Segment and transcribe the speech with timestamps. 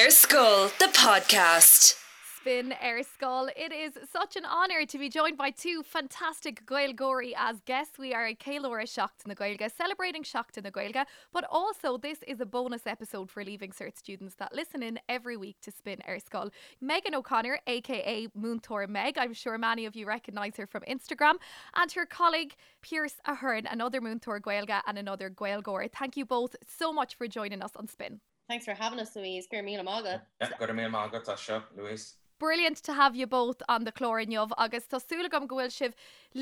[0.00, 1.94] Ar Scoil, the podcast.
[2.38, 3.50] Spin Ar Scoil.
[3.54, 7.98] It is such an honour to be joined by two fantastic Gaelgori as guests.
[7.98, 11.04] We are a Kaylora Shocked in the Gaelga, celebrating Shocked in the Gaelga,
[11.34, 15.36] but also this is a bonus episode for Leaving Cert students that listen in every
[15.36, 16.50] week to Spin Ar Scoil.
[16.80, 21.34] Megan O'Connor, aka Múinteoir Meg, I'm sure many of you recognise her from Instagram,
[21.74, 25.92] and her colleague Pearse Ahern, another Moontor Gaelga and another Gaelgor.
[25.92, 28.20] Thank you both so much for joining us on Spin.
[28.50, 29.46] Thanks for having us, Louise.
[29.46, 30.22] Gur mí mága.
[30.40, 32.16] Yeah, go mí Tasha, Louise.
[32.40, 35.92] brilliant to have you both on the chlórinmh agus tásúlagam gohfuil sibh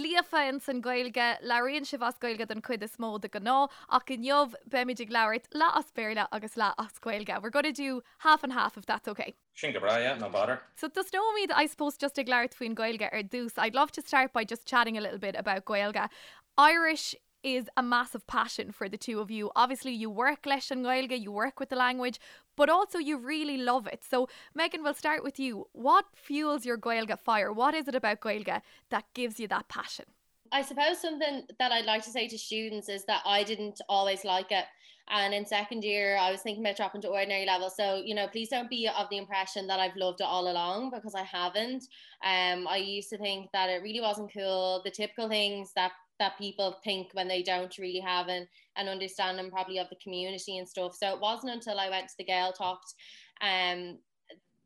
[0.02, 3.56] líafein san gailge leíonn si as gailge an chuid is mó de gná
[3.98, 7.42] ach in jobh bemidig leirt le as béle agus le ascuilge.
[7.42, 9.34] We're going to do half and half if that's okay.
[9.54, 10.60] Sin go bra, no bother.
[10.76, 13.58] So does no me I suppose just a glare twin Gailga or deuce.
[13.58, 16.08] I'd love to start by just chatting a little bit about Gailga.
[16.56, 19.50] Irish is a massive passion for the two of you.
[19.54, 22.18] Obviously, you work Lesh and Gaelga, you work with the language,
[22.56, 24.02] but also you really love it.
[24.08, 25.68] So, Megan, we'll start with you.
[25.72, 27.52] What fuels your Gaelga fire?
[27.52, 30.06] What is it about Gaelga that gives you that passion?
[30.50, 34.24] I suppose something that I'd like to say to students is that I didn't always
[34.24, 34.64] like it.
[35.10, 37.70] And in second year, I was thinking about dropping to ordinary level.
[37.70, 40.90] So, you know, please don't be of the impression that I've loved it all along
[40.90, 41.84] because I haven't.
[42.24, 44.82] Um, I used to think that it really wasn't cool.
[44.84, 49.50] The typical things that that people think when they don't really have an, an understanding
[49.50, 50.94] probably of the community and stuff.
[50.94, 52.76] So it wasn't until I went to the Gaeltacht
[53.40, 53.98] um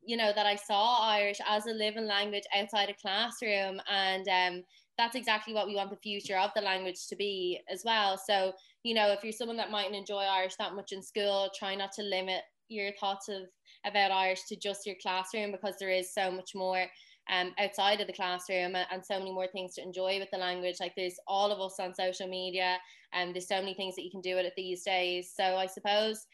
[0.04, 4.64] you know that I saw Irish as a living language outside a classroom and um
[4.98, 8.18] that's exactly what we want the future of the language to be as well.
[8.18, 11.74] So, you know, if you're someone that mightn't enjoy Irish that much in school, try
[11.74, 13.42] not to limit your thoughts of
[13.84, 16.86] about Irish to just your classroom because there is so much more
[17.30, 20.76] um, outside of the classroom and so many more things to enjoy with the language.
[20.80, 22.78] Like there's all of us on social media
[23.12, 25.32] and there's so many things that you can do with it these days.
[25.34, 26.26] So I suppose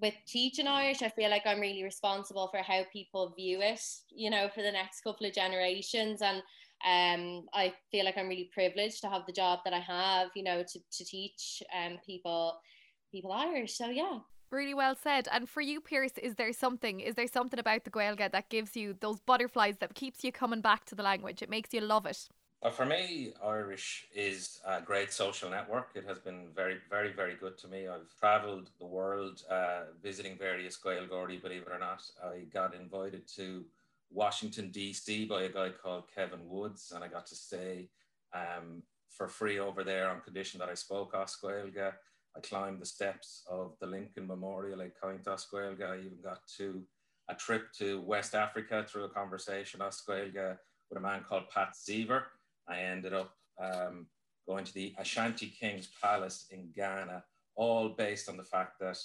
[0.00, 3.80] with teaching Irish, I feel like I'm really responsible for how people view it,
[4.10, 6.22] you know, for the next couple of generations.
[6.22, 6.38] And
[6.86, 10.44] um, I feel like I'm really privileged to have the job that I have, you
[10.44, 12.58] know, to, to teach um, people
[13.10, 13.76] people Irish.
[13.76, 14.18] So yeah.
[14.50, 15.28] Really well said.
[15.30, 17.00] And for you, Pearse, is there something?
[17.00, 20.62] Is there something about the Gaelga that gives you those butterflies that keeps you coming
[20.62, 21.42] back to the language?
[21.42, 22.28] It makes you love it.
[22.60, 25.90] Uh, for me, Irish is a great social network.
[25.94, 27.86] It has been very, very, very good to me.
[27.86, 32.02] I've travelled the world uh, visiting various Gaelgordy, believe it or not.
[32.24, 33.64] I got invited to
[34.10, 35.26] Washington, D.C.
[35.26, 37.90] by a guy called Kevin Woods, and I got to stay
[38.32, 41.92] um, for free over there on condition that I spoke Oscoilga.
[42.36, 45.90] I climbed the steps of the Lincoln Memorial at Cointasquelga.
[45.90, 46.82] I even got to
[47.28, 50.56] a trip to West Africa through a conversation Osquelga
[50.88, 52.24] with a man called Pat Seaver.
[52.68, 54.06] I ended up um,
[54.46, 57.22] going to the Ashanti King's Palace in Ghana,
[57.54, 58.98] all based on the fact that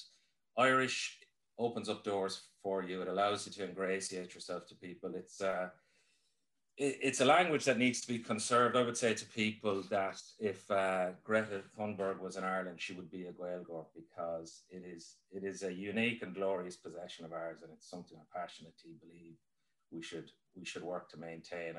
[0.57, 1.19] Irish
[1.59, 3.01] opens up doors for you.
[3.01, 5.13] It allows you to ingratiate yourself to people.
[5.16, 5.69] It's uh,
[6.78, 8.75] it's a language that needs to be conserved.
[8.75, 13.11] I would say to people that if uh, Greta Thunberg was in Ireland, she would
[13.11, 17.62] be a Gaelgor because it is it is a unique and glorious possession of ours,
[17.62, 19.35] and it's something I'm passionately believe
[19.91, 21.75] we should we should work to maintain.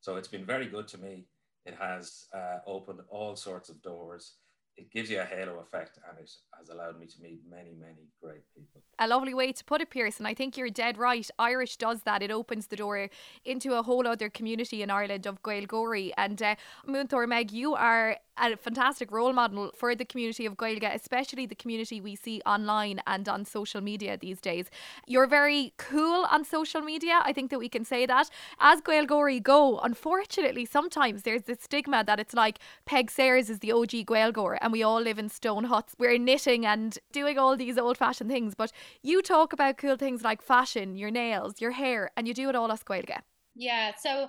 [0.00, 1.26] So it's been very good to me.
[1.66, 4.34] It has uh, opened all sorts of doors
[4.76, 8.08] it gives you a halo effect and it has allowed me to meet many many
[8.22, 8.82] great people.
[8.98, 11.28] A lovely way to put it Pearson I think you're dead right.
[11.38, 12.22] Irish does that.
[12.22, 13.08] It opens the door
[13.44, 16.54] into a whole other community in Ireland of Gaelgori and uh,
[16.86, 21.54] Múinteoir Meg you are a fantastic role model for the community of Gaelga, especially the
[21.54, 24.70] community we see online and on social media these days.
[25.06, 27.20] You're very cool on social media.
[27.24, 28.30] I think that we can say that.
[28.58, 33.72] As Gaelgori go, unfortunately, sometimes there's this stigma that it's like Peig Sayers is the
[33.72, 35.94] OG Gaelgor and we all live in stone huts.
[35.98, 38.54] We're knitting and doing all these old fashioned things.
[38.54, 42.48] But you talk about cool things like fashion, your nails, your hair, and you do
[42.48, 43.20] it all as Gaelga.
[43.54, 43.92] Yeah.
[44.00, 44.28] So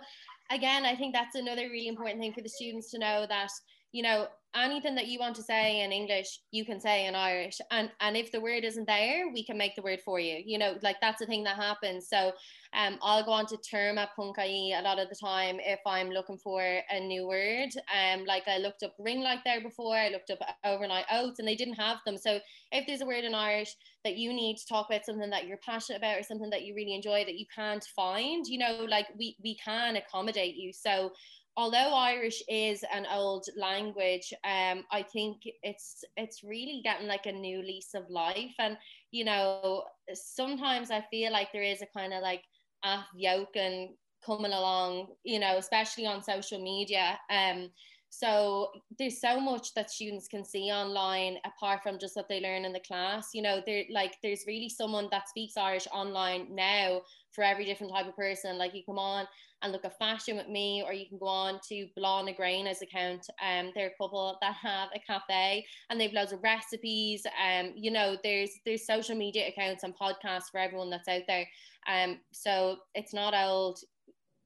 [0.50, 3.50] again, I think that's another really important thing for the students to know that
[3.91, 7.59] you know anything that you want to say in english you can say in irish.
[7.72, 10.58] And and if the word isn't there we can make the word for you you
[10.58, 12.09] know like that's the thing that happens.
[12.09, 12.34] So
[12.73, 16.09] um i'll go on to term at punkai a lot of the time if i'm
[16.09, 17.70] looking for a new word.
[17.97, 21.47] Um like i looked up ring light there before i looked up overnight oats and
[21.47, 22.17] they didn't have them.
[22.17, 22.40] So
[22.72, 23.73] if there's a word in irish
[24.03, 26.76] that you need to talk about something that you're passionate about or something that you
[26.76, 30.73] really enjoy that you can't find you know like we we can accommodate you.
[30.73, 31.11] So
[31.57, 37.31] although Irish is an old language, um, I think it's it's really getting like a
[37.31, 38.55] new lease of life.
[38.59, 38.77] And
[39.11, 39.83] you know,
[40.13, 42.43] sometimes I feel like there is a kind of like
[42.83, 43.89] ah yoke and
[44.25, 47.19] coming along, you know, especially on social media.
[47.29, 47.71] Um,
[48.13, 48.69] so
[48.99, 52.73] there's so much that students can see online apart from just what they learn in
[52.73, 57.43] the class you know they're like there's really someone that speaks irish online now for
[57.43, 58.58] every different type of person.
[58.58, 59.25] Like you come on
[59.61, 63.28] and look at fashion with me or you can go on to Blah Nagraina's account
[63.41, 67.72] um there are a couple that have a cafe and they've loads of recipes um
[67.75, 71.47] you know there's there's social media accounts and podcasts for everyone that's out there.
[71.87, 73.79] Um so it's not old.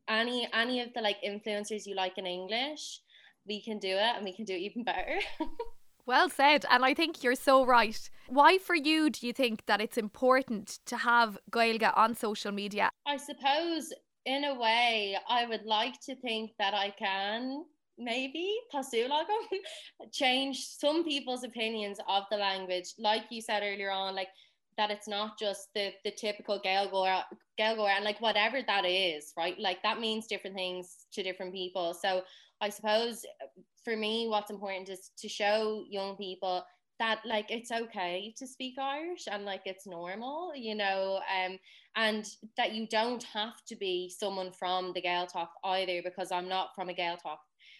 [0.07, 2.99] Any any of the like influencers you like in English
[3.47, 5.19] we can do it and we can do it even better
[6.07, 6.65] Well said.
[6.69, 8.09] And I think you're so right.
[8.27, 12.91] Why, for you, do you think that it's important to have Gaelga on social media?
[13.07, 13.91] I suppose
[14.25, 17.65] in a way, I would like to think that I can
[17.97, 18.53] maybe
[20.11, 22.93] change some people's opinions of the language.
[22.99, 24.29] Like you said earlier on, like
[24.77, 27.23] that it's not just the the typical Gaelgore,
[27.59, 29.57] Gaelgore, and like whatever that is, right?
[29.59, 31.93] Like that means different things to different people.
[31.93, 32.23] So
[32.61, 33.25] I suppose
[33.83, 36.63] for me, what's important is to show young people
[36.99, 41.59] that like it's okay to speak Irish and like it's normal, you know, um,
[41.95, 42.25] and
[42.57, 46.89] that you don't have to be someone from the Gaeltacht either, because I'm not from
[46.89, 47.37] a Gaeltacht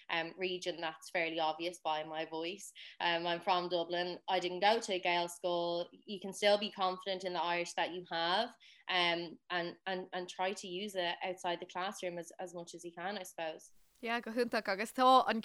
[0.09, 0.77] um, region.
[0.81, 2.71] That's fairly obvious by my voice.
[2.99, 4.17] Um, I'm from Dublin.
[4.29, 5.87] I didn't go to a Gael school.
[6.05, 8.49] You can still be confident in the Irish that you have,
[8.89, 12.83] um, and and and try to use it outside the classroom as as much as
[12.83, 13.71] you can, I suppose.
[14.01, 15.41] Yeah, go huntaach agus tá an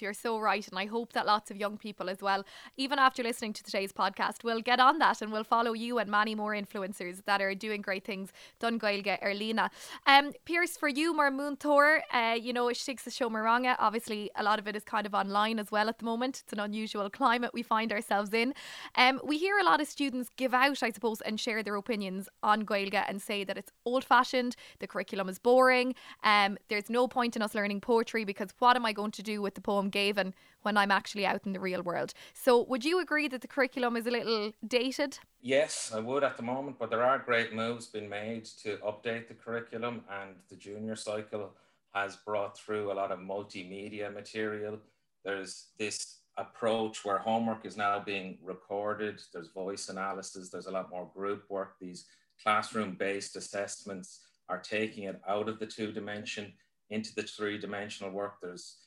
[0.00, 2.42] you're so right and I hope that lots of young people as well
[2.74, 6.10] even after listening to today's podcast will get on that and will follow you and
[6.10, 8.32] many more influencers that are doing great things.
[8.60, 9.68] Done gailge Erlina.
[10.06, 13.76] Um Pearse for you mar moon tour uh you know it takes the show maranga
[13.78, 16.40] obviously a lot of it is kind of online as well at the moment.
[16.44, 18.54] It's an unusual climate we find ourselves in.
[18.94, 22.28] Um we hear a lot of students give out I suppose and share their opinions
[22.42, 27.36] on gailge and say that it's old-fashioned the curriculum is boring um there's no point
[27.36, 30.34] in us learning poetry because what am I going to do with the poem Gavin
[30.62, 32.14] when I'm actually out in the real world?
[32.32, 35.18] So, would you agree that the curriculum is a little dated?
[35.40, 39.28] Yes, I would at the moment, but there are great moves being made to update
[39.28, 41.52] the curriculum, and the junior cycle
[41.94, 44.78] has brought through a lot of multimedia material.
[45.24, 50.90] There's this approach where homework is now being recorded, there's voice analysis, there's a lot
[50.90, 52.06] more group work, these
[52.42, 56.52] classroom based assessments are taking it out of the two dimension
[56.90, 58.36] into the three dimensional work.
[58.42, 58.78] There's,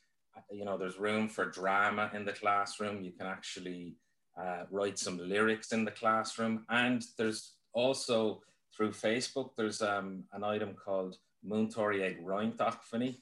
[0.52, 3.04] you know, there's room for drama in the classroom.
[3.04, 3.96] You can actually
[4.40, 6.66] uh, write some lyrics in the classroom.
[6.70, 8.42] And there's also
[8.76, 13.18] through Facebook, there's um, an item called Moontori Egg Rointachfany.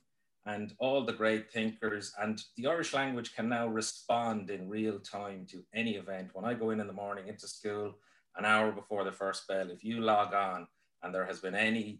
[0.46, 5.46] And all the great thinkers and the Irish language can now respond in real time
[5.52, 6.30] to any event.
[6.34, 7.96] When I go in in the morning into school,
[8.38, 10.68] an hour before the first bell, if you log on
[11.04, 12.00] and there has been any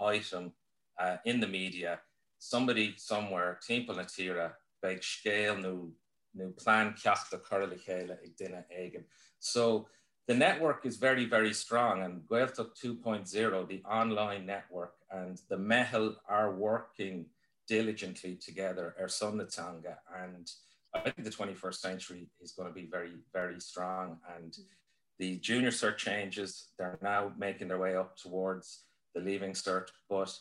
[0.00, 0.52] item
[0.98, 2.00] uh, in the media
[2.38, 5.90] somebody somewhere na tira beag scale no
[6.34, 9.04] no plan ceach a chola chéile.
[9.38, 9.88] So
[10.26, 16.16] the network is very, very strong and Gaeltacht 2.0, the online network and the Mehel
[16.28, 17.26] are working
[17.68, 20.50] diligently together, Er Sunnatanga and
[20.94, 24.56] I think the 21st century is going to be very, very strong and
[25.18, 28.82] the junior cert changes, they're now making their way up towards
[29.14, 30.36] the leaving cert, but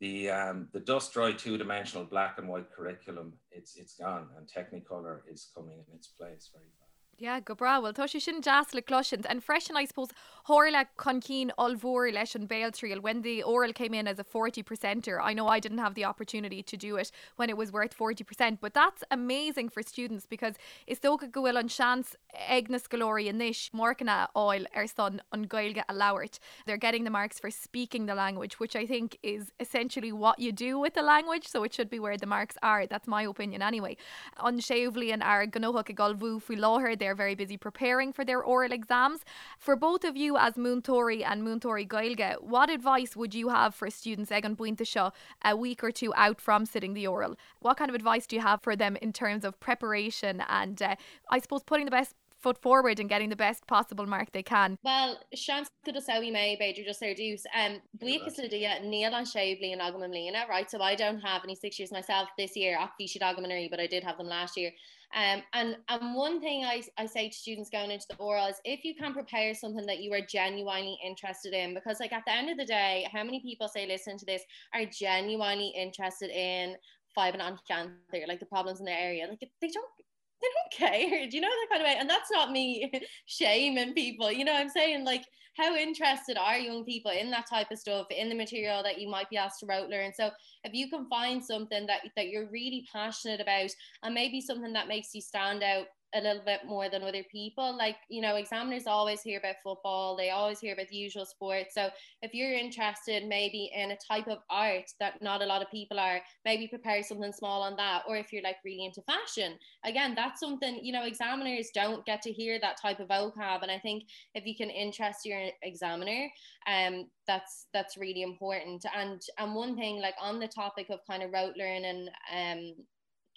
[0.00, 4.46] the um, the dust dry two dimensional black and white curriculum it's it's gone and
[4.46, 6.85] Technicolor is coming in its place very fast.
[7.18, 7.80] Yeah, go bra.
[7.80, 8.82] Well tá sin jazz le
[9.26, 10.10] and freshen I suppose
[10.44, 14.24] hor le con cín olvór leis an Baletrial when the oral came in as a
[14.24, 17.72] 40 percenter I know I didn't have the opportunity to do it when it was
[17.72, 18.60] worth 40 percent.
[18.60, 22.16] But that's amazing for students because is so go gohfuil an chance
[22.50, 27.38] agnas galori in nish markna oil ar son an gailge lauert they're getting the marks
[27.38, 31.48] for speaking the language which I think is essentially what you do with the language.
[31.48, 32.86] So it should be where the marks are.
[32.86, 33.96] That's my opinion anyway.
[34.38, 39.20] An sévlian ar ganoha a fi láher they're very busy preparing for their oral exams.
[39.60, 43.88] For both of you as Moontori and Moontori Gailge, what advice would you have for
[43.90, 45.12] students Egan Buintashaw
[45.44, 47.36] a week or two out from sitting the oral?
[47.60, 50.96] What kind of advice do you have for them in terms of preparation and uh,
[51.30, 54.78] I suppose putting the best foot forward and getting the best possible mark they can.
[54.84, 59.14] Well sean go a saoí mé beidir just ar dús um, buchas le dia níl
[59.20, 62.56] an sé blion agam lína right so I don't have any six years myself this
[62.56, 64.70] year ach fi agamanary but I did have them last year
[65.14, 68.60] um, and and one thing I, I say to students going into the oral is
[68.64, 72.34] if you can prepare something that you are genuinely interested in because like at the
[72.34, 74.42] end of the day how many people say listen to this
[74.74, 76.76] are genuinely interested in
[77.16, 77.94] five and cancer
[78.28, 79.26] like the problems in the area.
[79.28, 79.90] Like they don't
[80.40, 80.48] they
[80.80, 81.28] don't care.
[81.28, 81.96] Do you know that kind of way?
[81.98, 82.90] And that's not me
[83.26, 84.30] shaming people.
[84.30, 85.24] You know, I'm saying like
[85.56, 89.08] how interested are young people in that type of stuff, in the material that you
[89.08, 90.12] might be asked to rote learn.
[90.12, 90.30] So
[90.64, 93.70] if you can find something that, that you're really passionate about
[94.02, 97.76] and maybe something that makes you stand out a little bit more than other people.
[97.76, 101.74] Like, you know, examiners always hear about football, they always hear about the usual sports.
[101.74, 101.88] So
[102.22, 105.98] if you're interested maybe in a type of art that not a lot of people
[105.98, 108.02] are, maybe prepare something small on that.
[108.08, 112.22] Or if you're like really into fashion, again, that's something, you know, examiners don't get
[112.22, 113.62] to hear that type of vocab.
[113.62, 116.28] And I think if you can interest your examiner,
[116.66, 118.84] um, that's that's really important.
[118.94, 122.74] And and one thing like on the topic of kind of rote learning um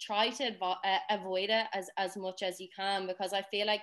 [0.00, 3.66] try to avo- uh, avoid it as as much as you can because I feel
[3.66, 3.82] like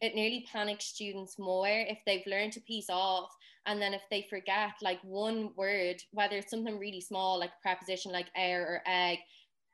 [0.00, 3.30] it nearly panics students more if they've learned to piece off
[3.66, 7.62] and then if they forget like one word whether it's something really small like a
[7.62, 9.18] preposition like air or egg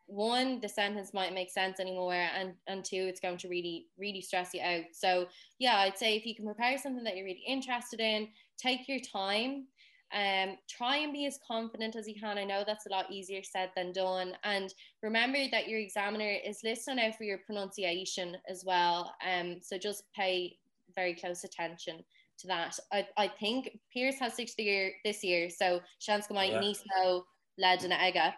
[0.07, 4.21] one the sentence might make sense anymore and and two it's going to really really
[4.21, 4.85] stress you out.
[4.93, 5.27] So
[5.59, 9.01] yeah i'd say if you can prepare something that you're really interested in take your
[9.01, 9.67] time
[10.13, 12.39] um, try and be as confident as you can.
[12.39, 14.35] I know that's a lot easier said than done.
[14.45, 19.15] And remember that your examiner is listening out for your pronunciation as well.
[19.27, 20.57] Um, so just pay
[20.95, 22.05] very close attention
[22.39, 22.79] to that.
[22.93, 26.61] I, I think Pearse has sixth year this year, so go yeah.
[26.61, 27.23] níos
[27.59, 28.35] led in ega.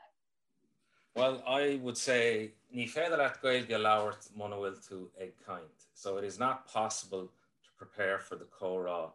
[1.17, 5.79] Well, I would say ní féidir at goilge lauert monoil to ag kind.
[5.95, 7.27] So it is not possible
[7.65, 9.13] to prepare for the Korah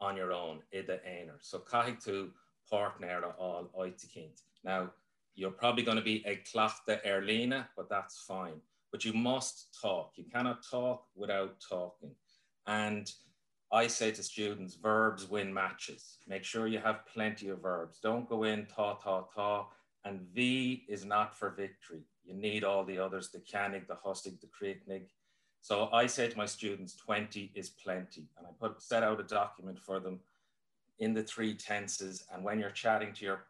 [0.00, 1.38] on your own ide einer.
[1.40, 2.30] So cai tú
[2.70, 4.42] partner all oitikint.
[4.64, 4.90] Now,
[5.34, 8.60] you're probably going to be a clafta erlina, but that's fine.
[8.90, 10.12] But you must talk.
[10.16, 12.10] You cannot talk without talking.
[12.66, 13.10] And
[13.70, 16.18] I say to students, verbs win matches.
[16.26, 17.98] Make sure you have plenty of verbs.
[18.02, 19.66] Don't go in ta, ta, ta.
[20.04, 22.02] And V is not for victory.
[22.24, 25.06] You need all the others, the canig, the hostig, the creeknig,
[25.60, 28.28] so I say to my students, 20 is plenty.
[28.38, 30.20] And I put set out a document for them
[30.98, 32.24] in the three tenses.
[32.32, 33.44] And when you're chatting to your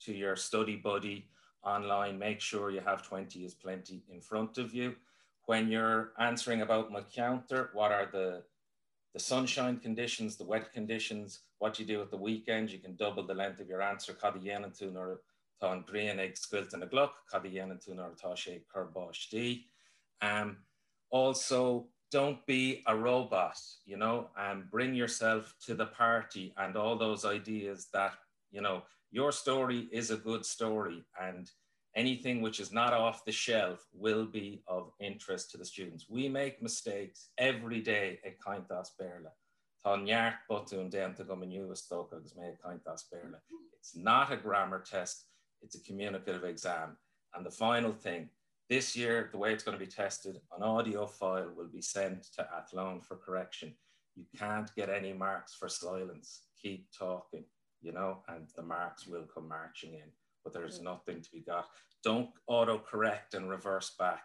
[0.00, 1.26] to your study buddy
[1.64, 4.94] online, make sure you have 20 is plenty in front of you.
[5.46, 8.44] When you're answering about my counter, what are the
[9.14, 13.26] the sunshine conditions, the wet conditions, what you do at the weekend, you can double
[13.26, 14.14] the length of your answer.
[20.20, 20.56] Um,
[21.10, 26.96] also don't be a robot you know and bring yourself to the party and all
[26.96, 28.12] those ideas that
[28.50, 31.50] you know your story is a good story and
[31.94, 36.06] anything which is not off the shelf will be of interest to the students.
[36.08, 39.32] We make mistakes every day at Kaintas Berla.
[43.80, 45.24] It's not a grammar test
[45.62, 46.96] it's a communicative exam.
[47.34, 48.28] And the final thing
[48.68, 52.24] this year, the way it's going to be tested, an audio file will be sent
[52.34, 53.74] to Athlone for correction.
[54.14, 56.42] You can't get any marks for silence.
[56.60, 57.44] Keep talking,
[57.80, 60.10] you know, and the marks will come marching in,
[60.44, 60.84] but there's mm.
[60.84, 61.66] nothing to be got.
[62.04, 64.22] Don't auto correct and reverse back.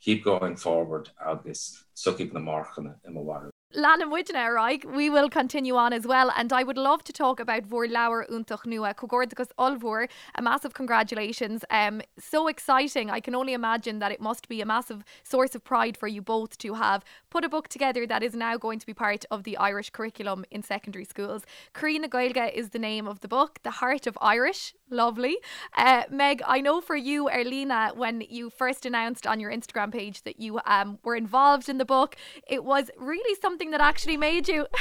[0.00, 1.84] Keep going forward, August.
[1.94, 3.50] So keep the mark in the water.
[3.72, 4.84] Lanam Widna, right?
[4.84, 6.32] We will continue on as well.
[6.36, 10.08] And I would love to talk about Vor Lauer Untach Nua, Cogordagus Olvor.
[10.34, 11.64] A massive congratulations.
[11.70, 13.10] Um, so exciting.
[13.10, 16.20] I can only imagine that it must be a massive source of pride for you
[16.20, 19.44] both to have put a book together that is now going to be part of
[19.44, 21.42] the Irish curriculum in secondary schools.
[21.74, 24.74] Croí na Gaeilge is the name of the book, The Heart of Irish.
[24.90, 25.36] Lovely.
[25.76, 30.24] Uh, Meg, I know for you, Erlina, when you first announced on your Instagram page
[30.24, 32.16] that you um, were involved in the book,
[32.48, 34.66] it was really something something that actually made you.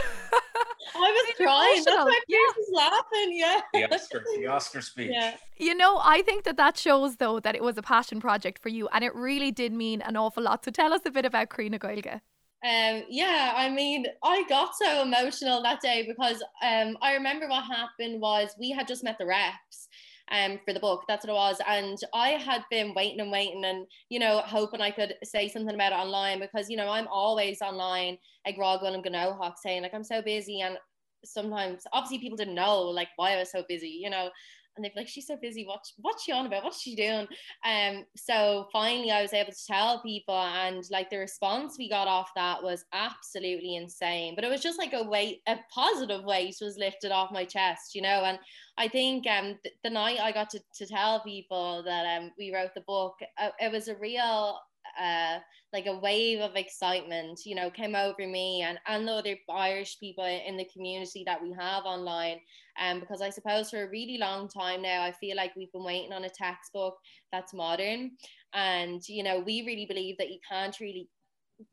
[0.96, 1.84] I was crying.
[1.86, 2.38] That's why yeah.
[2.58, 3.38] was laughing.
[3.38, 3.62] Yeah.
[3.74, 5.12] The Oscar, the Oscar speech.
[5.12, 5.36] Yeah.
[5.58, 8.70] You know, I think that that shows though that it was a passion project for
[8.70, 10.66] you, and it really did mean an awful lot.
[10.66, 12.22] So tell us a bit about Croí na Gaeilge.
[12.64, 17.64] Um, yeah, I mean, I got so emotional that day because um, I remember what
[17.64, 19.88] happened was we had just met the reps
[20.30, 21.06] um, for the book.
[21.08, 21.62] That's what it was.
[21.66, 25.74] And I had been waiting and waiting and, you know, hoping I could say something
[25.74, 29.94] about it online because, you know, I'm always online at Grogwell and Ganohawk saying like,
[29.94, 30.60] I'm so busy.
[30.60, 30.78] And
[31.24, 34.30] sometimes obviously people didn't know like why I was so busy, you know,
[34.76, 35.66] and they'd be like, she's so busy.
[35.66, 36.64] What, what's she on about?
[36.64, 37.28] What's she doing?
[37.66, 42.08] Um, so finally I was able to tell people and like the response we got
[42.08, 44.36] off that was absolutely insane.
[44.36, 47.96] But it was just like a weight, a positive weight was lifted off my chest,
[47.96, 48.24] you know.
[48.26, 48.40] And
[48.78, 52.54] I think um th- the night I got to, to tell people that um we
[52.54, 54.60] wrote the book, uh, it was a real
[55.00, 55.40] uh,
[55.74, 60.00] like a wave of excitement, you know, came over me and, and the other Irish
[60.00, 62.40] people in the community that we have online.
[62.82, 65.84] Um, because I suppose for a really long time now, I feel like we've been
[65.84, 66.98] waiting on a textbook
[67.32, 68.12] that's modern.
[68.54, 71.10] And, you know, we really believe that you can't really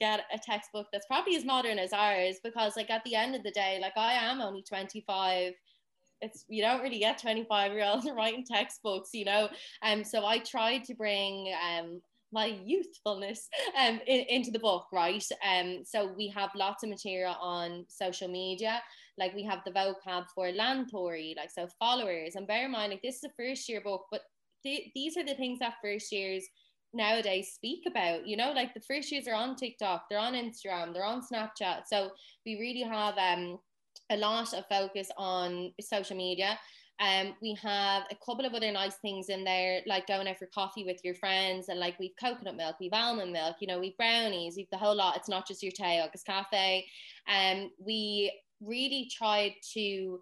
[0.01, 3.43] get a textbook that's probably as modern as ours because like at the end of
[3.45, 5.53] the day like i am only 25
[6.21, 9.49] it's you don't really get 25 year olds writing textbooks you know
[9.83, 12.01] um so i tried to bring um
[12.37, 13.49] my youthfulness
[13.83, 15.25] um in, into the book right?
[15.51, 18.75] Um so we have lots of material on social media.
[19.19, 22.37] Like we have the vocab for landtory like so followers.
[22.37, 24.23] And bear in mind like this is a first year book but
[24.63, 26.45] th- these are the things that first years
[26.93, 28.53] nowadays speak about you know?
[28.53, 31.79] Like the first years are on tiktok they're on instagram they're on snapchat.
[31.93, 32.11] So
[32.45, 33.59] we really have um
[34.11, 36.59] a lot of focus on social media
[36.99, 40.47] um, we have a couple of other nice things in there, like going out for
[40.47, 43.97] coffee with your friends, and like we've coconut milk, we've almond milk, you know, we've
[43.97, 45.17] brownies, we've the whole lot.
[45.17, 46.87] It's not just your Té Agus Cafe.
[47.29, 50.21] Um, we really tried to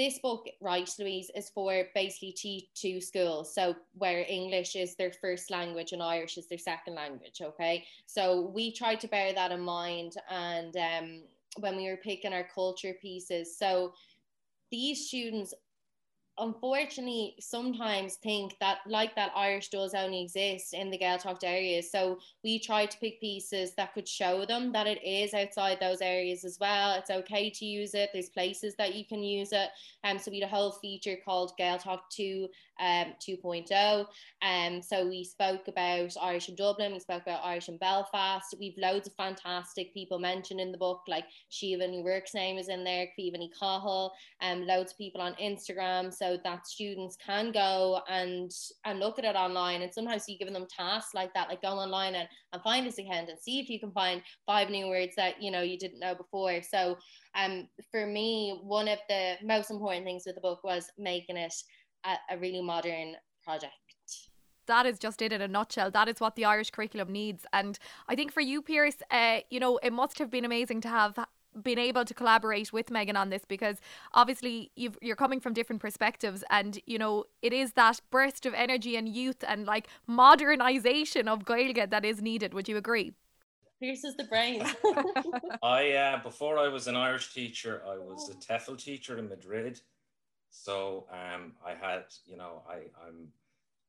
[0.00, 3.54] this book, right, Louise, is for basically T2 schools.
[3.54, 7.42] So where English is their first language and Irish is their second language.
[7.42, 7.84] Okay.
[8.06, 11.22] So we tried to bear that in mind and um
[11.58, 13.58] when we were picking our culture pieces.
[13.58, 13.92] So
[14.70, 15.52] these students
[16.40, 21.90] unfortunately sometimes think that like that Irish does only exist in the Gaeltacht areas.
[21.90, 26.00] So we tried to pick pieces that could show them that it is outside those
[26.00, 26.94] areas as well.
[26.94, 28.10] It's okay to use it.
[28.12, 29.68] There's places that you can use it.
[30.02, 32.48] Um, so we had a whole feature called Gaeltacht 2
[32.80, 34.06] um, 2.0.
[34.42, 38.54] Um, so we spoke about Irish in Dublin, we spoke about Irish in Belfast.
[38.58, 42.68] We've loads of fantastic people mentioned in the book, like Shiva New Work's name is
[42.68, 47.52] in there, Kvivani Cahill, and um, loads of people on Instagram, so that students can
[47.52, 48.50] go and
[48.84, 49.82] and look at it online.
[49.82, 52.98] And sometimes you give them tasks like that, like go online and, and find this
[52.98, 56.00] account and see if you can find five new words that you know you didn't
[56.00, 56.62] know before.
[56.62, 56.96] So
[57.34, 61.54] um for me, one of the most important things with the book was making it
[62.04, 63.74] a, a really modern project
[64.70, 65.90] that is just it in a nutshell.
[65.90, 67.44] That is what the Irish curriculum needs.
[67.52, 67.76] And
[68.08, 71.18] I think for you, Pearse, uh, you know, it must have been amazing to have
[71.62, 73.80] been able to collaborate with Megan on this because
[74.14, 78.54] obviously you are coming from different perspectives and you know it is that burst of
[78.54, 82.54] energy and youth and like modernization of Gaeilge that is needed.
[82.54, 83.14] Would you agree?
[83.82, 84.62] Pearse is the brain.
[85.62, 89.80] I uh, before I was an Irish teacher, I was a TEFL teacher in Madrid
[90.50, 93.28] so um, I had, you know, I, I'm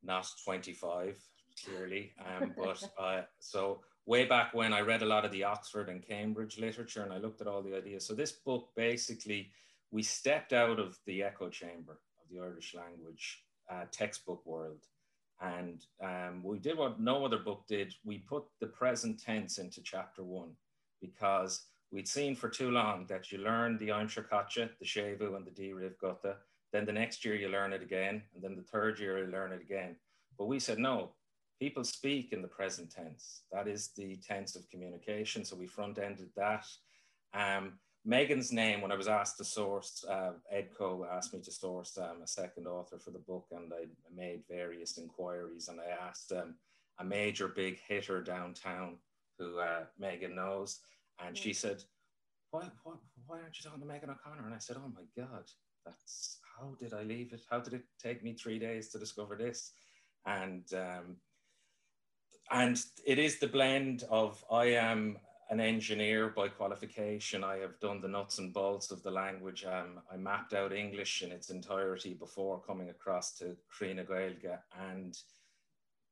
[0.04, 1.17] not 25
[1.65, 5.90] clearly, um, but uh, so way back when I read a lot of the Oxford
[5.90, 8.06] and Cambridge literature and I looked at all the ideas.
[8.06, 9.52] So this book basically,
[9.92, 14.86] we stepped out of the echo chamber of the Irish language uh, textbook world.
[15.42, 17.94] And um, we did what no other book did.
[18.04, 20.52] We put the present tense into chapter one
[21.02, 25.52] because we'd seen for too long that you learn the Caite, the Shevu, and the
[25.52, 26.36] Deriv Gutta,
[26.72, 29.52] then the next year you learn it again, and then the third year you learn
[29.52, 29.96] it again.
[30.38, 31.12] But we said, no,
[31.62, 33.43] people speak in the present tense.
[33.52, 35.45] That is the tense of communication.
[35.45, 36.65] So we front ended that.
[37.36, 42.00] Um, Megan's name, when I was asked to source, uh, Edco asked me to source
[42.00, 45.67] um, a second author for the book, and I made various inquiries.
[45.67, 46.56] And I asked um,
[46.97, 48.97] a major big hitter downtown
[49.38, 50.80] who uh, Megan knows,
[51.24, 51.84] and she said,
[52.50, 52.95] why, why,
[53.28, 54.45] why aren't you talking to Megan O'Connor?
[54.45, 55.43] And I said, oh my God,
[55.86, 57.41] that's how did I leave it?
[57.52, 59.74] How did it take me three days to discover this?
[60.26, 61.17] And um,
[62.52, 65.18] and it is the blend of I am
[65.50, 67.44] an engineer by qualification.
[67.44, 69.66] I have done the nuts and bolts of the language.
[69.66, 74.58] Um, I mapped out English in its entirety before coming across to Croí na Gaeilge.
[74.92, 75.18] And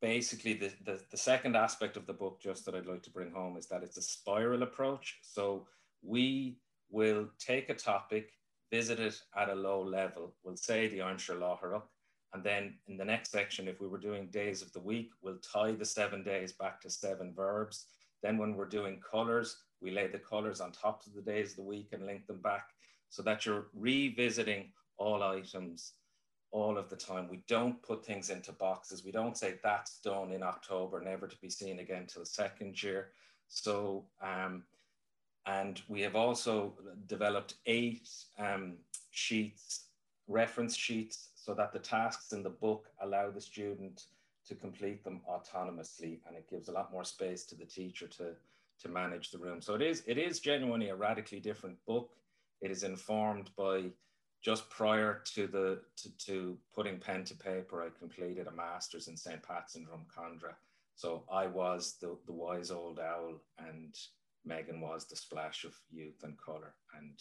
[0.02, 3.32] basically, the, the, the second aspect of the book, just that I'd like to bring
[3.32, 5.20] home, is that it's a spiral approach.
[5.22, 5.68] So
[6.02, 6.58] we
[6.90, 8.32] will take a topic
[8.72, 10.34] visit it at a low level.
[10.44, 11.82] We'll say the Aimsir Láithreach.
[12.34, 15.38] And then in the next section, if we were doing days of the week, we'll
[15.38, 17.86] tie the seven days back to seven verbs.
[18.22, 21.58] Then when we're doing colors, we lay the colors on top of the days of
[21.58, 22.70] the week and link them back
[23.10, 25.94] so that you're revisiting all items
[26.52, 27.28] all of the time.
[27.30, 29.04] We don't put things into boxes.
[29.04, 33.10] We don't say that's done in October, never to be seen again till second year.
[33.48, 34.64] So um,
[35.46, 36.74] and we have also
[37.08, 38.76] developed eight um,
[39.12, 39.86] sheets,
[40.28, 44.04] reference sheets, so that the tasks in the book allow the student
[44.48, 46.20] to complete them autonomously.
[46.28, 48.36] And it gives a lot more space to the teacher to,
[48.84, 49.60] to manage the room.
[49.60, 52.12] So it is, it is genuinely a radically different book.
[52.62, 53.86] It is informed by
[54.44, 59.18] just prior to the to, to putting pen to paper, I completed a master's in
[59.18, 59.42] St.
[59.42, 60.54] Pat's in Drumcondra.
[60.94, 63.98] So I was the, the wise old owl, and
[64.46, 66.76] Megan was the splash of youth and colour.
[66.96, 67.20] And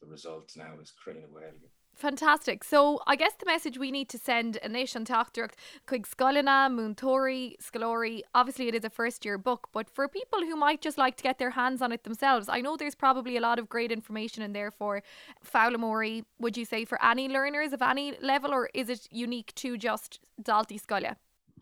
[0.00, 1.70] the result now is Croí na Gaeilge.
[1.94, 2.64] Fantastic.
[2.64, 5.52] So I guess the message we need to send a nation tachtrucht
[5.86, 8.22] chuig scolina, Moontori, Scalori.
[8.34, 11.22] Obviously it is a first year book, but for people who might just like to
[11.22, 14.42] get their hands on it themselves, I know there's probably a lot of great information
[14.42, 15.02] in there for
[15.44, 19.78] Fowlamori, would you say for any learners of any level or is it unique to
[19.78, 21.16] just Dalty Scolia?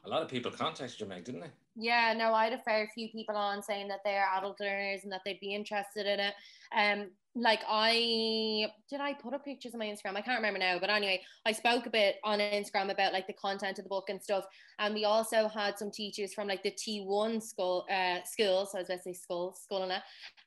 [0.05, 1.51] A lot of people contacted you, Meg, didn't they?
[1.75, 5.13] Yeah, no, I had a fair few people on saying that they're adult learners and
[5.13, 6.35] that they'd be interested in it.
[6.77, 10.17] Um, like I did I put up pictures on my Instagram?
[10.17, 13.33] I can't remember now, but anyway, I spoke a bit on Instagram about like the
[13.33, 14.45] content of the book and stuff.
[14.79, 18.81] And we also had some teachers from like the T1 school uh schools, so I
[18.83, 19.91] was going to say school, school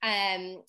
[0.04, 0.62] um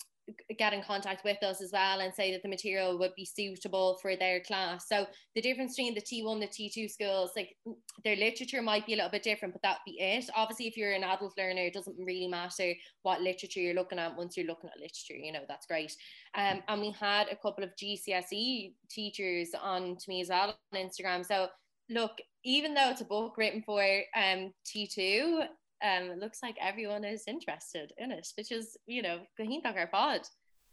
[0.57, 3.97] get in contact with us as well and say that the material would be suitable
[4.01, 4.87] for their class.
[4.87, 7.55] So the difference between the T1, the T2 schools, like
[8.03, 10.29] their literature might be a little bit different, but that'd be it.
[10.35, 14.17] Obviously, if you're an adult learner, it doesn't really matter what literature you're looking at
[14.17, 15.95] once you're looking at literature, you know, that's great.
[16.35, 20.79] Um, and we had a couple of GCSE teachers on to me as well on
[20.79, 21.25] Instagram.
[21.25, 21.47] So
[21.89, 23.81] look, even though it's a book written for
[24.15, 25.47] um, T2,
[25.83, 29.19] um, it looks like everyone is interested in it, which is, you know,
[29.65, 30.21] our pod.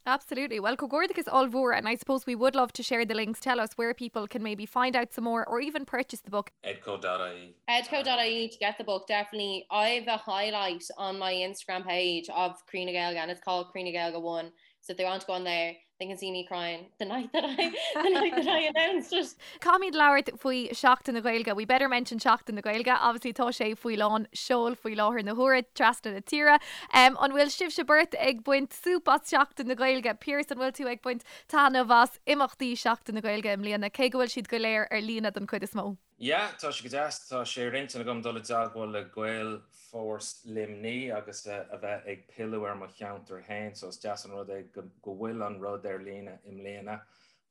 [0.06, 0.60] Absolutely.
[0.60, 3.40] Well, Cogordicus Olvor, and I suppose we would love to share the links.
[3.40, 6.50] Tell us where people can maybe find out some more or even purchase the book.
[6.62, 7.54] Edco.ie.
[7.70, 9.66] Edco.ie to get the book, definitely.
[9.70, 13.68] I have a highlight on my Instagram page of Croí na Gaeilge, and it's called
[13.74, 14.52] Croí na Gaeilge 1.
[14.82, 17.30] So if they want to go on there, they can see me crying the night
[17.32, 17.54] that I
[18.02, 19.34] the night that I announced it.
[19.60, 21.54] Comid lauert faoi seach in na ghilga.
[21.54, 22.98] We better mention seach in na ghilga.
[23.00, 26.58] Obviously tá sé faoi lán seol faoi láthir na thuir trasna na tíra.
[26.92, 30.18] Um, an bhfuil sib se burt ag buint súpa seach in na ghilga.
[30.18, 33.90] Piers an bhfuil tú ag buint tána bhas imachtaí seach in na ghilga im líana.
[33.90, 35.96] Cé gohfuil siad go léir ar lína an chud is mó.
[36.16, 41.44] Ja, tá se go tá sé réint gom dola daghil le ghil fós limní agus
[41.46, 45.84] a bheith ag piúar mar cheantar hain, sos deas an rud go bhfuil an rud
[45.84, 47.00] ar lína im léana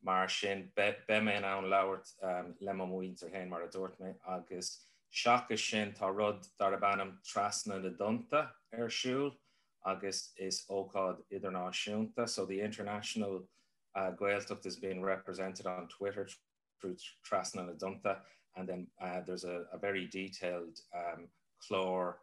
[0.01, 4.87] mar sin be mé an lauert um, le muointar hain mar a dúirt mé agus
[5.11, 9.35] seachas sin tá rud dar a bannam trasna na donta arsúl
[9.85, 13.43] agus is óád idirnáisiúnta, so the international
[13.95, 16.29] uh, Gaeltucht is being represented on Twitter
[16.79, 16.95] through
[17.29, 18.17] Trasna na Dunta.
[18.55, 21.27] And then uh, there's a, a very detailed um,
[21.61, 22.15] chlor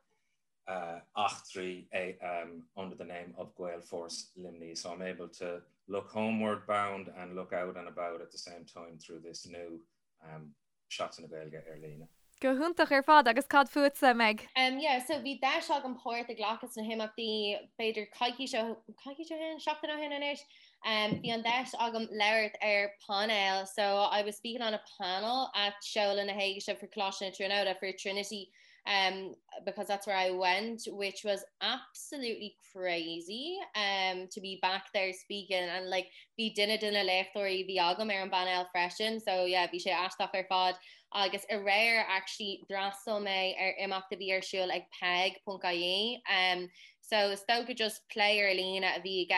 [0.69, 4.77] uh, achtri a, um, under the name of Gael Force Limni.
[4.77, 8.65] So I'm able to look homeward bound and look out and about at the same
[8.65, 9.81] time through this new
[10.25, 10.51] um,
[10.89, 12.07] shots in a Gaelga Erlina.
[12.41, 14.41] Go hunntaach ar fád agus cad fuúd sa meid.
[14.57, 18.63] Um, yeah, so bhí de seach an póir a ghlachas na himachtaí beidir caiici
[19.03, 20.47] caiici hin seachtain hin inis.
[20.87, 25.51] Um, bhí an deis agam leirt ar panel, so I was speaking on a panel
[25.55, 28.51] at Show in a Haige for Colossian Trinota for Trinity
[28.87, 29.35] um
[29.67, 35.63] because that's where I went which was absolutely crazy um to be back there speaking
[35.63, 39.21] and like be dinner dinner left or vi agam ar an banel freshen.
[39.21, 40.75] So yeah vi sé astach ar fod
[41.15, 46.69] agus a rare actually drasel me ar imachta vi arsúil like peg.caé um
[47.11, 49.29] So sto could just play Arlene at the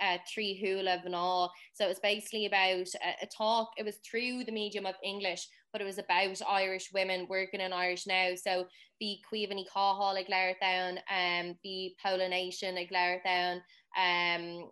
[0.00, 1.52] uh, tree hula van all.
[1.74, 3.70] So it's basically about a, a talk.
[3.76, 7.72] It was through the medium of English, but it was about Irish women working in
[7.72, 8.36] Irish now.
[8.36, 8.68] So
[9.00, 13.60] the Queeveny Cahall like Laretown, um, the Polar Nation Laretown,
[13.98, 14.70] um,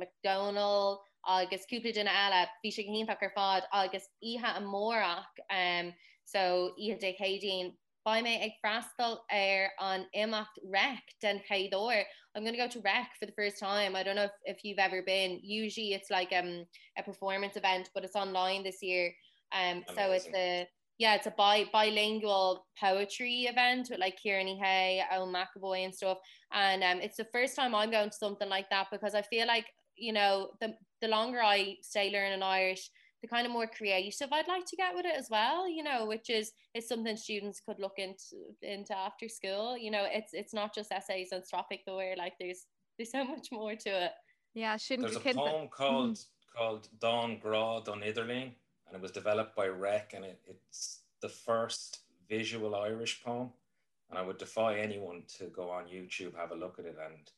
[0.00, 5.92] McDonald, agus cúpla duna eile bhí sé híntaach ar fád agus ihe an mórach um,
[6.24, 7.76] so chédín
[8.08, 12.02] Ba me ag frastal ar an imacht rec den chaidor.
[12.34, 13.94] I'm gonna go to rec for the first time.
[13.94, 15.40] I don't know if, if you've ever been.
[15.42, 16.64] Usually it's like um
[16.96, 19.12] a performance event, but it's online this year.
[19.52, 19.94] Um Amazing.
[19.94, 25.34] so it's a yeah, it's a bi bilingual poetry event with like Kieran Hay, Owen
[25.34, 26.18] McAvoy and stuff.
[26.52, 29.46] And um it's the first time I'm going to something like that because I feel
[29.46, 29.66] like,
[29.98, 32.90] you know, the the longer I stay learning Irish,
[33.22, 36.06] the kind of more creative I'd like to get with it as well you know
[36.06, 39.76] which is is something students could look into into after school.
[39.76, 43.24] You know it's it's not just essays and strophic though where like there's there's so
[43.24, 44.12] much more to it.
[44.54, 46.26] Yeah shouldn't there's a poem called mm.
[46.56, 48.52] called Don Grad on Itherling
[48.86, 53.50] and it was developed by Rec and it, it's the first visual Irish poem.
[54.10, 57.30] And I would defy anyone to go on YouTube have a look at it and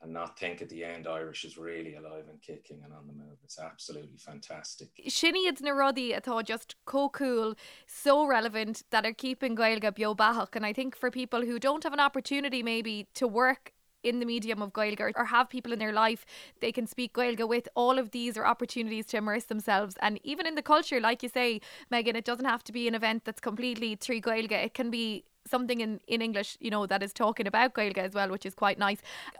[0.00, 3.12] and not think at the end Irish is really alive and kicking and on the
[3.12, 3.38] move.
[3.42, 4.88] It's absolutely fantastic.
[5.08, 7.54] Sinniad na ruddy atá just co cool,
[7.86, 10.46] so relevant that are keeping Gaelga bio.
[10.52, 13.72] And I think for people who don't have an opportunity maybe to work
[14.04, 16.24] in the medium of Gaelga or have people in their life
[16.60, 20.46] they can speak Gaelga with all of these are opportunities to immerse themselves and even
[20.46, 23.40] in the culture like you say Megan it doesn't have to be an event that's
[23.40, 27.46] completely through Gaelga it can be something in, in English, you know, that is talking
[27.46, 28.98] about Gaelga as well, which is quite nice.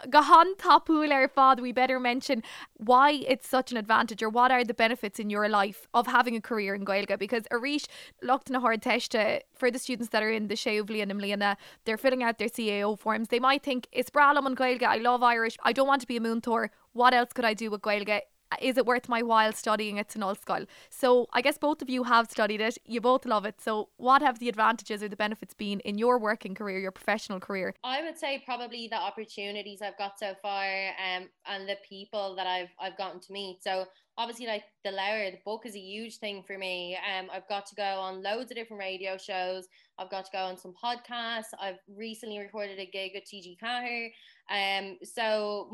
[0.09, 2.43] Gahan tapul er fad, we better mention
[2.77, 6.37] why it's such an advantage or what are the benefits in your life of having
[6.37, 7.87] a career in Gaelga because Arish
[8.23, 9.15] locked in a hard test
[9.55, 12.99] for the students that are in the Sheovli and Imliana, they're filling out their CAO
[12.99, 13.29] forms.
[13.29, 16.17] They might think, it's Bralam and Gaelga, I love Irish, I don't want to be
[16.17, 16.71] a moon tour.
[16.93, 18.21] What else could I do with Gaelga?
[18.61, 20.67] Is it worth my while studying it to Nullskull?
[20.91, 22.79] So I guess both of you have studied it.
[22.85, 23.61] You both love it.
[23.61, 27.41] So what have the advantages or the benefits been in your working career, your professional
[27.41, 27.75] career?
[27.85, 32.47] I would say probably the opportunities I've got so far, um, and the people that
[32.47, 33.63] I've I've gotten to meet.
[33.63, 33.87] So
[34.19, 36.97] obviously like the Lour, the book is a huge thing for me.
[36.97, 39.69] Um, I've got to go on loads of different radio shows.
[39.97, 41.55] I've got to go on some podcasts.
[41.61, 44.11] I've recently recorded a gig with TG4.
[44.51, 45.69] Um, so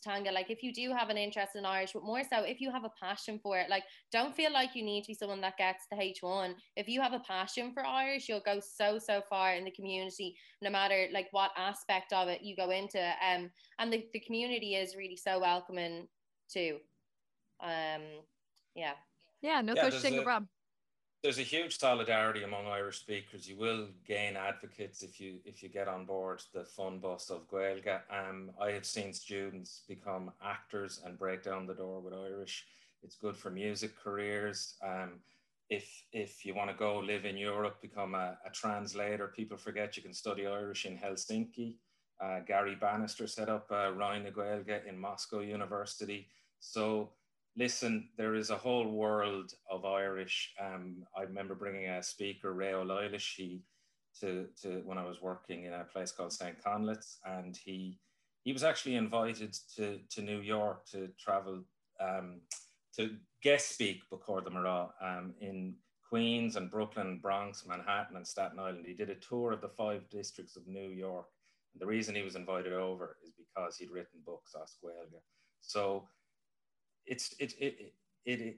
[0.00, 2.70] Tanga, like if you do have an interest in Irish, but more so if you
[2.70, 5.56] have a passion for it, like don't feel like you need to be someone that
[5.56, 6.54] gets the H1.
[6.76, 10.36] If you have a passion for Irish, you'll go so so far in the community,
[10.60, 13.00] no matter like what aspect of it you go into.
[13.00, 16.06] Um, and the, the community is really so welcoming
[16.52, 16.78] too.
[17.60, 18.02] Um,
[18.76, 18.94] yeah.
[19.40, 20.24] Yeah, no yeah, question,
[21.22, 23.48] there's a huge solidarity among Irish speakers.
[23.48, 27.48] You will gain advocates if you if you get on board the fun bus of
[27.48, 28.00] Gaelga.
[28.10, 32.66] Um, I have seen students become actors and break down the door with Irish.
[33.04, 34.74] It's good for music careers.
[34.84, 35.20] Um,
[35.70, 39.28] if if you want to go live in Europe, become a, a translator.
[39.28, 41.76] People forget you can study Irish in Helsinki.
[42.20, 46.28] Uh, Gary Bannister set up uh, Rhine Gaelga in Moscow University.
[46.58, 47.10] So
[47.56, 50.52] listen, there is a whole world of Irish.
[50.60, 53.62] Um, I remember bringing a speaker, Ray O'Leilish, he,
[54.20, 56.62] to, to when I was working in a place called St.
[56.62, 57.98] Conleth's, and he
[58.44, 61.62] he was actually invited to, to New York to travel
[62.00, 62.40] um,
[62.96, 65.74] to guest speak before the Mara um, in
[66.08, 68.84] Queens and Brooklyn, Bronx, Manhattan, and Staten Island.
[68.86, 71.26] He did a tour of the five districts of New York.
[71.72, 74.66] And the reason he was invited over is because he'd written books on
[75.60, 76.08] So
[77.06, 78.56] it's it, it it, it,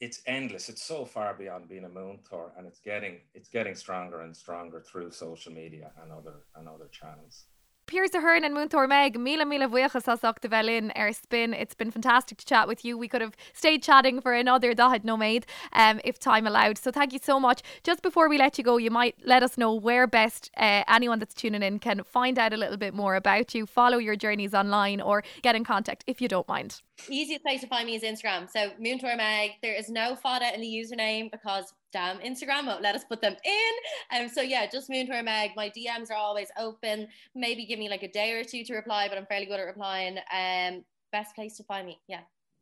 [0.00, 0.68] it's endless.
[0.68, 4.36] It's so far beyond being a moon tour, and it's getting it's getting stronger and
[4.36, 7.46] stronger through social media and other and other channels.
[7.86, 11.52] Pearse Ahern and Múinteoir Meg, Mila Mila Vuechas as Velin air spin.
[11.52, 12.96] It's been fantastic to chat with you.
[12.96, 16.78] We could have stayed chatting for another Dahad No Made um, if time allowed.
[16.78, 17.62] So thank you so much.
[17.82, 21.18] Just before we let you go, you might let us know where best uh, anyone
[21.18, 24.54] that's tuning in can find out a little bit more about you, follow your journeys
[24.54, 26.80] online, or get in contact if you don't mind.
[27.08, 28.48] Easiest place to find me is Instagram.
[28.50, 29.52] So Múinteoir Meg.
[29.62, 33.36] There is no fodder in the username because damn Instagram won't let us put them
[33.44, 34.20] in.
[34.20, 35.52] Um, so yeah, just Múinteoir Meg.
[35.56, 37.08] My DMs are always open.
[37.34, 39.66] Maybe give me like a day or two to reply, but I'm fairly good at
[39.66, 40.18] replying.
[40.32, 42.00] Um, best place to find me.
[42.08, 42.20] Yeah.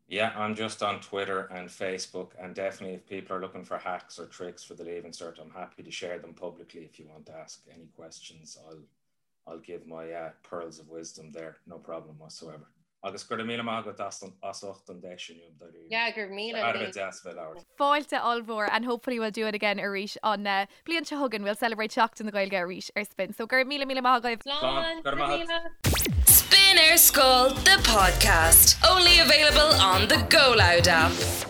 [0.08, 4.18] Yeah, I'm just on Twitter and Facebook, and definitely if people are looking for hacks
[4.18, 6.80] or tricks for the Leaving Cert, I'm happy to share them publicly.
[6.80, 8.80] If you want to ask any questions, I'll
[9.46, 12.66] I'll give my uh, pearls of wisdom there, no problem whatsoever.
[13.02, 14.00] Agus gur mí agat
[14.42, 15.36] asocht an deisiú
[15.90, 16.52] Ja gur mí
[17.78, 21.42] Fáilte allhór an hopefully will do it again a ríis an uh, blion se hagan
[21.42, 23.96] will celebrate seach in the goil ríis ar spin so gur mí mí
[26.26, 31.49] Spin Ar Scoil the podcast only available on the GoLoud app.